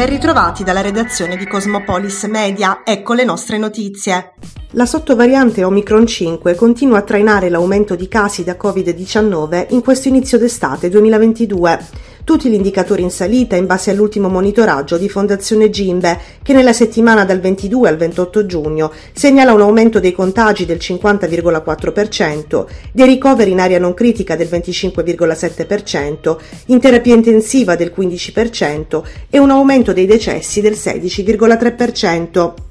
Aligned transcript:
Ben 0.00 0.08
ritrovati 0.08 0.64
dalla 0.64 0.80
redazione 0.80 1.36
di 1.36 1.46
Cosmopolis 1.46 2.24
Media, 2.24 2.80
ecco 2.86 3.12
le 3.12 3.22
nostre 3.22 3.58
notizie. 3.58 4.32
La 4.70 4.86
sottovariante 4.86 5.62
Omicron 5.62 6.06
5 6.06 6.54
continua 6.54 6.96
a 6.96 7.02
trainare 7.02 7.50
l'aumento 7.50 7.96
di 7.96 8.08
casi 8.08 8.42
da 8.42 8.56
Covid-19 8.58 9.66
in 9.74 9.82
questo 9.82 10.08
inizio 10.08 10.38
d'estate 10.38 10.88
2022. 10.88 11.86
Tutti 12.24 12.48
gli 12.48 12.54
indicatori 12.54 13.02
in 13.02 13.10
salita 13.10 13.56
in 13.56 13.66
base 13.66 13.90
all'ultimo 13.90 14.28
monitoraggio 14.28 14.96
di 14.98 15.08
Fondazione 15.08 15.70
Gimbe, 15.70 16.18
che 16.42 16.52
nella 16.52 16.72
settimana 16.72 17.24
dal 17.24 17.40
22 17.40 17.88
al 17.88 17.96
28 17.96 18.46
giugno 18.46 18.92
segnala 19.12 19.52
un 19.52 19.62
aumento 19.62 20.00
dei 20.00 20.12
contagi 20.12 20.66
del 20.66 20.78
50,4%, 20.78 22.66
dei 22.92 23.06
ricoveri 23.06 23.50
in 23.50 23.60
area 23.60 23.78
non 23.78 23.94
critica 23.94 24.36
del 24.36 24.48
25,7%, 24.48 26.36
in 26.66 26.78
terapia 26.78 27.14
intensiva 27.14 27.74
del 27.74 27.92
15% 27.96 29.02
e 29.28 29.38
un 29.38 29.50
aumento 29.50 29.92
dei 29.92 30.06
decessi 30.06 30.60
del 30.60 30.74
16,3%. 30.74 32.68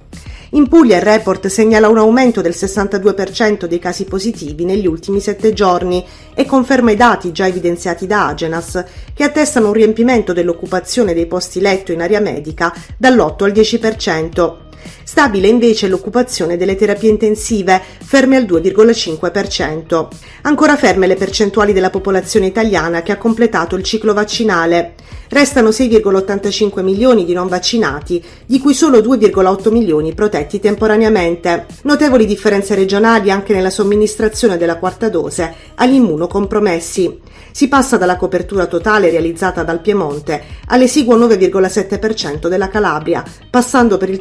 In 0.54 0.68
Puglia 0.68 0.96
il 0.96 1.04
report 1.04 1.46
segnala 1.46 1.90
un 1.90 2.00
aumento 2.00 2.42
del 2.42 2.54
62% 2.56 3.66
dei 3.66 3.78
casi 3.78 4.06
positivi 4.06 4.66
negli 4.66 4.88
ultimi 4.88 5.20
sette 5.20 5.54
giorni 5.54 6.04
e 6.34 6.46
conferma 6.46 6.90
i 6.90 6.96
dati 6.96 7.32
già 7.32 7.46
evidenziati 7.46 8.08
da 8.08 8.26
Agenas, 8.26 8.84
che 9.14 9.24
attestano 9.24 9.68
un 9.68 9.74
riempimento 9.74 10.34
dell'occupazione 10.34 11.14
dei 11.14 11.28
posti 11.28 11.62
letto 11.62 11.92
in 11.92 12.02
area 12.02 12.20
medica 12.20 12.74
dall'8 12.98 13.44
al 13.44 13.52
10%. 13.52 14.69
Stabile 15.04 15.48
invece 15.48 15.88
l'occupazione 15.88 16.58
delle 16.58 16.76
terapie 16.76 17.10
intensive, 17.10 17.82
ferme 18.04 18.36
al 18.36 18.44
2,5%. 18.44 20.08
Ancora 20.44 20.78
ferme 20.78 21.08
le 21.08 21.16
percentuali 21.16 21.74
della 21.74 21.90
popolazione 21.90 22.46
italiana 22.46 23.02
che 23.02 23.12
ha 23.12 23.18
completato 23.18 23.76
il 23.76 23.84
ciclo 23.84 24.14
vaccinale. 24.14 24.94
Restano 25.30 25.70
6,85 25.70 26.82
milioni 26.82 27.24
di 27.24 27.34
non 27.34 27.48
vaccinati, 27.48 28.24
di 28.46 28.60
cui 28.60 28.74
solo 28.74 29.00
2,8 29.00 29.72
milioni 29.72 30.16
protetti 30.16 30.60
temporaneamente. 30.60 31.68
Notevoli 31.84 32.26
differenze 32.26 32.74
regionali 32.74 33.30
anche 33.30 33.54
nella 33.54 33.70
somministrazione 33.70 34.58
della 34.58 34.78
quarta 34.78 35.08
dose 35.08 35.54
agli 35.76 35.96
immunocompromessi. 35.96 37.20
Si 37.52 37.68
passa 37.68 37.98
dalla 37.98 38.16
copertura 38.16 38.68
totale 38.68 39.10
realizzata 39.10 39.64
dal 39.64 39.82
Piemonte 39.82 40.42
all'esiguo 40.68 41.18
9,7% 41.18 42.48
della 42.48 42.68
Calabria, 42.68 43.24
passando 43.50 43.98
per 43.98 44.10
il 44.10 44.20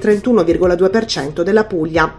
31,2% 0.52 1.42
della 1.42 1.64
Puglia. 1.64 2.16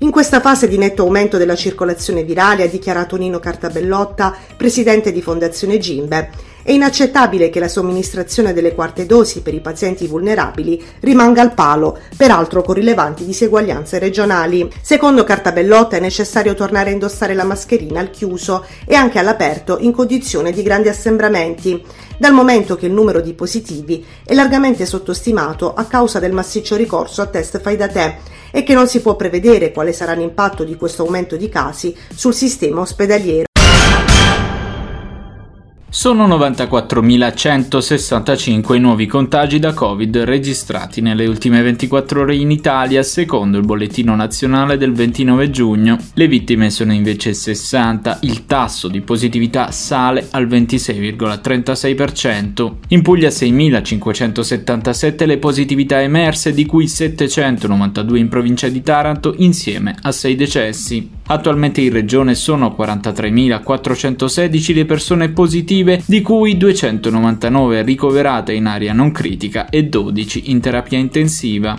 In 0.00 0.10
questa 0.10 0.40
fase 0.40 0.68
di 0.68 0.76
netto 0.76 1.02
aumento 1.02 1.38
della 1.38 1.54
circolazione 1.54 2.22
virale, 2.22 2.64
ha 2.64 2.68
dichiarato 2.68 3.16
Nino 3.16 3.38
Cartabellotta, 3.38 4.34
presidente 4.56 5.10
di 5.10 5.22
Fondazione 5.22 5.78
Gimbe, 5.78 6.30
è 6.66 6.72
inaccettabile 6.72 7.48
che 7.48 7.60
la 7.60 7.68
somministrazione 7.68 8.52
delle 8.52 8.74
quarte 8.74 9.06
dosi 9.06 9.40
per 9.40 9.54
i 9.54 9.60
pazienti 9.60 10.08
vulnerabili 10.08 10.82
rimanga 10.98 11.40
al 11.40 11.54
palo, 11.54 11.96
peraltro 12.16 12.62
con 12.62 12.74
rilevanti 12.74 13.24
diseguaglianze 13.24 14.00
regionali. 14.00 14.68
Secondo 14.82 15.22
Cartabellotta 15.22 15.96
è 15.96 16.00
necessario 16.00 16.54
tornare 16.54 16.90
a 16.90 16.92
indossare 16.92 17.34
la 17.34 17.44
mascherina 17.44 18.00
al 18.00 18.10
chiuso 18.10 18.66
e 18.84 18.96
anche 18.96 19.20
all'aperto 19.20 19.76
in 19.78 19.92
condizione 19.92 20.50
di 20.50 20.64
grandi 20.64 20.88
assembramenti, 20.88 21.80
dal 22.18 22.32
momento 22.32 22.74
che 22.74 22.86
il 22.86 22.92
numero 22.92 23.20
di 23.20 23.32
positivi 23.34 24.04
è 24.24 24.34
largamente 24.34 24.86
sottostimato 24.86 25.72
a 25.72 25.84
causa 25.84 26.18
del 26.18 26.32
massiccio 26.32 26.74
ricorso 26.74 27.22
a 27.22 27.26
test 27.26 27.60
fai 27.60 27.76
da 27.76 27.86
te 27.86 28.16
e 28.50 28.64
che 28.64 28.74
non 28.74 28.88
si 28.88 29.00
può 29.00 29.14
prevedere 29.14 29.70
quale 29.70 29.92
sarà 29.92 30.14
l'impatto 30.14 30.64
di 30.64 30.74
questo 30.74 31.04
aumento 31.04 31.36
di 31.36 31.48
casi 31.48 31.96
sul 32.12 32.34
sistema 32.34 32.80
ospedaliero. 32.80 33.45
Sono 35.98 36.28
94.165 36.28 38.74
i 38.74 38.78
nuovi 38.78 39.06
contagi 39.06 39.58
da 39.58 39.72
Covid 39.72 40.14
registrati 40.24 41.00
nelle 41.00 41.26
ultime 41.26 41.62
24 41.62 42.20
ore 42.20 42.36
in 42.36 42.50
Italia, 42.50 43.02
secondo 43.02 43.56
il 43.56 43.64
bollettino 43.64 44.14
nazionale 44.14 44.76
del 44.76 44.92
29 44.92 45.48
giugno. 45.48 45.96
Le 46.12 46.28
vittime 46.28 46.68
sono 46.68 46.92
invece 46.92 47.32
60, 47.32 48.18
il 48.24 48.44
tasso 48.44 48.88
di 48.88 49.00
positività 49.00 49.70
sale 49.70 50.28
al 50.32 50.46
26,36%. 50.46 52.72
In 52.88 53.00
Puglia 53.00 53.30
6.577 53.30 55.24
le 55.24 55.38
positività 55.38 56.02
emerse, 56.02 56.52
di 56.52 56.66
cui 56.66 56.88
792 56.88 58.18
in 58.18 58.28
provincia 58.28 58.68
di 58.68 58.82
Taranto, 58.82 59.32
insieme 59.38 59.96
a 60.02 60.12
6 60.12 60.34
decessi. 60.34 61.14
Attualmente 61.28 61.80
in 61.80 61.90
regione 61.90 62.36
sono 62.36 62.76
43.416 62.78 64.74
le 64.74 64.84
persone 64.84 65.30
positive 65.30 65.85
positive, 65.86 66.02
di 66.04 66.20
cui 66.20 66.56
299 66.56 67.82
ricoverate 67.82 68.52
in 68.52 68.66
area 68.66 68.92
non 68.92 69.12
critica 69.12 69.68
e 69.68 69.84
12 69.84 70.50
in 70.50 70.60
terapia 70.60 70.98
intensiva. 70.98 71.76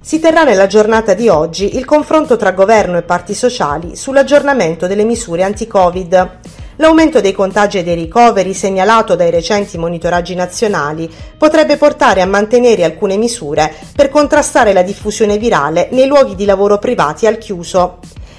Si 0.00 0.20
terrà 0.20 0.44
nella 0.44 0.66
giornata 0.66 1.14
di 1.14 1.28
oggi 1.28 1.76
il 1.76 1.84
confronto 1.84 2.36
tra 2.36 2.52
governo 2.52 2.98
e 2.98 3.02
parti 3.02 3.34
sociali 3.34 3.96
sull'aggiornamento 3.96 4.86
delle 4.86 5.04
misure 5.04 5.42
anti-Covid. 5.42 6.30
L'aumento 6.76 7.20
dei 7.20 7.32
contagi 7.32 7.78
e 7.78 7.82
dei 7.82 7.94
ricoveri 7.94 8.52
segnalato 8.52 9.16
dai 9.16 9.30
recenti 9.30 9.78
monitoraggi 9.78 10.34
nazionali 10.34 11.10
potrebbe 11.38 11.76
portare 11.76 12.20
a 12.20 12.26
mantenere 12.26 12.84
alcune 12.84 13.16
misure 13.16 13.72
per 13.96 14.10
contrastare 14.10 14.72
la 14.74 14.82
diffusione 14.82 15.38
virale 15.38 15.88
nei 15.92 16.06
luoghi 16.06 16.34
di 16.34 16.44
lavoro 16.44 16.78
privati 16.78 17.26
al 17.26 17.38
chiuso. 17.38 17.98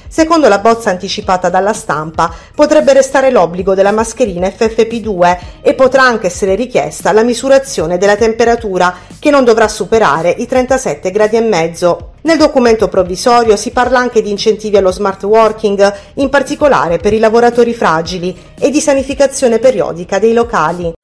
Secondo 0.09 0.47
la 0.47 0.59
bozza 0.59 0.90
anticipata 0.90 1.50
dalla 1.50 1.73
stampa, 1.73 2.34
potrebbe 2.56 2.94
restare 2.94 3.31
l'obbligo 3.31 3.75
della 3.75 3.91
mascherina 3.91 4.47
FFP2 4.47 5.38
e 5.62 5.73
potrà 5.73 6.03
anche 6.03 6.28
essere 6.28 6.56
richiesta 6.56 7.12
la 7.12 7.23
misurazione 7.23 7.97
della 7.97 8.16
temperatura 8.16 8.95
che 9.19 9.29
non 9.29 9.44
dovrà 9.44 9.68
superare 9.68 10.29
i 10.29 10.47
37 10.47 11.12
gradi 11.12 11.35
e 11.35 11.41
mezzo. 11.41 12.12
Nel 12.22 12.38
documento 12.38 12.90
provvisorio 12.90 13.56
si 13.56 13.72
parla 13.72 14.00
anche 14.00 14.22
di 14.22 14.29
incentivi 14.29 14.75
allo 14.75 14.91
smart 14.91 15.23
working, 15.23 15.94
in 16.16 16.29
particolare 16.29 16.97
per 16.97 17.13
i 17.13 17.19
lavoratori 17.19 17.74
fragili, 17.74 18.35
e 18.59 18.69
di 18.69 18.81
sanificazione 18.81 19.59
periodica 19.59 20.19
dei 20.19 20.34
locali. 20.34 20.97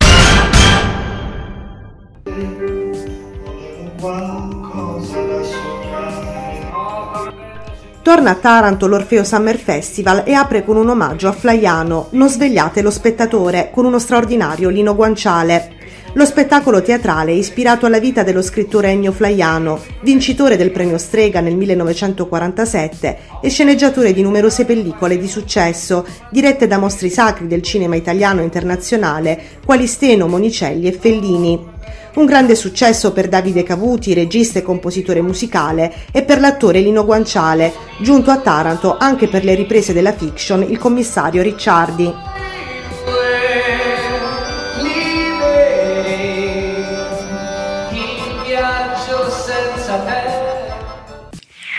Torna 8.03 8.31
a 8.31 8.35
Taranto 8.35 8.85
l'Orfeo 8.85 9.23
Summer 9.23 9.57
Festival 9.57 10.23
e 10.25 10.33
apre 10.33 10.65
con 10.65 10.75
un 10.75 10.89
omaggio 10.89 11.29
a 11.29 11.31
Flaiano, 11.31 12.07
Non 12.11 12.27
svegliate 12.27 12.81
lo 12.81 12.91
spettatore, 12.91 13.69
con 13.71 13.85
uno 13.85 13.97
straordinario 13.97 14.67
Lino 14.67 14.93
Guanciale. 14.93 15.69
Lo 16.11 16.25
spettacolo 16.25 16.81
teatrale 16.81 17.31
è 17.31 17.35
ispirato 17.35 17.85
alla 17.85 17.99
vita 17.99 18.23
dello 18.23 18.41
scrittore 18.41 18.89
Ennio 18.89 19.13
Flaiano, 19.13 19.81
vincitore 20.01 20.57
del 20.57 20.71
premio 20.71 20.97
Strega 20.97 21.39
nel 21.39 21.55
1947 21.55 23.19
e 23.41 23.49
sceneggiatore 23.49 24.11
di 24.11 24.21
numerose 24.21 24.65
pellicole 24.65 25.17
di 25.17 25.29
successo, 25.29 26.05
dirette 26.29 26.67
da 26.67 26.77
mostri 26.77 27.09
sacri 27.09 27.47
del 27.47 27.61
cinema 27.61 27.95
italiano 27.95 28.41
e 28.41 28.43
internazionale, 28.43 29.41
quali 29.63 29.87
Steno, 29.87 30.27
Monicelli 30.27 30.87
e 30.87 30.91
Fellini. 30.91 31.72
Un 32.15 32.25
grande 32.25 32.53
successo 32.53 33.11
per 33.11 33.27
Davide 33.27 33.63
Cavuti, 33.63 34.13
regista 34.13 34.59
e 34.59 34.61
compositore 34.61 35.21
musicale, 35.21 35.91
e 36.11 36.23
per 36.23 36.39
l'attore 36.39 36.79
Lino 36.79 37.05
Guanciale, 37.05 37.73
giunto 38.01 38.29
a 38.29 38.37
Taranto 38.37 38.97
anche 38.97 39.27
per 39.27 39.43
le 39.43 39.55
riprese 39.55 39.93
della 39.93 40.13
fiction 40.13 40.61
Il 40.61 40.77
commissario 40.77 41.41
Ricciardi. 41.41 42.13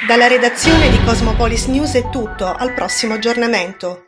Dalla 0.08 0.26
redazione 0.26 0.90
di 0.90 1.02
Cosmopolis 1.04 1.66
News 1.66 1.94
è 1.94 2.10
tutto, 2.10 2.52
al 2.52 2.74
prossimo 2.74 3.14
aggiornamento. 3.14 4.06